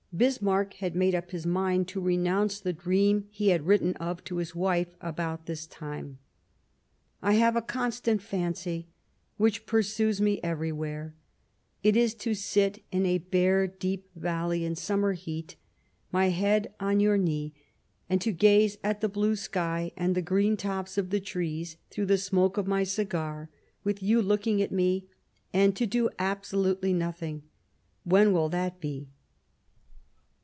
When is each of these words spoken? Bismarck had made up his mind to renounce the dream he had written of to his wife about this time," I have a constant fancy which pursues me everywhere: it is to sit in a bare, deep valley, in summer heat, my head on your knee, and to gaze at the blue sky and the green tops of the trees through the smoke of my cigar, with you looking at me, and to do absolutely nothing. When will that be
Bismarck 0.13 0.73
had 0.73 0.93
made 0.93 1.15
up 1.15 1.31
his 1.31 1.45
mind 1.45 1.87
to 1.87 2.01
renounce 2.01 2.59
the 2.59 2.73
dream 2.73 3.27
he 3.31 3.47
had 3.47 3.65
written 3.65 3.95
of 3.95 4.21
to 4.25 4.37
his 4.37 4.53
wife 4.53 4.93
about 4.99 5.45
this 5.45 5.65
time," 5.65 6.19
I 7.21 7.35
have 7.35 7.55
a 7.55 7.61
constant 7.61 8.21
fancy 8.21 8.89
which 9.37 9.65
pursues 9.65 10.19
me 10.19 10.41
everywhere: 10.43 11.15
it 11.81 11.95
is 11.95 12.13
to 12.15 12.33
sit 12.33 12.83
in 12.91 13.05
a 13.05 13.19
bare, 13.19 13.67
deep 13.67 14.09
valley, 14.13 14.65
in 14.65 14.75
summer 14.75 15.13
heat, 15.13 15.55
my 16.11 16.27
head 16.27 16.73
on 16.77 16.99
your 16.99 17.17
knee, 17.17 17.53
and 18.09 18.19
to 18.19 18.33
gaze 18.33 18.77
at 18.83 18.99
the 18.99 19.07
blue 19.09 19.37
sky 19.37 19.93
and 19.95 20.13
the 20.13 20.21
green 20.21 20.57
tops 20.57 20.97
of 20.97 21.11
the 21.11 21.21
trees 21.21 21.77
through 21.89 22.07
the 22.07 22.17
smoke 22.17 22.57
of 22.57 22.67
my 22.67 22.83
cigar, 22.83 23.49
with 23.85 24.03
you 24.03 24.21
looking 24.21 24.61
at 24.61 24.73
me, 24.73 25.07
and 25.53 25.73
to 25.77 25.85
do 25.85 26.09
absolutely 26.19 26.91
nothing. 26.91 27.43
When 28.03 28.33
will 28.33 28.49
that 28.49 28.81
be 28.81 29.07